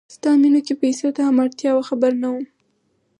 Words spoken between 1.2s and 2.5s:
هم اړتیا وه خبر نه وم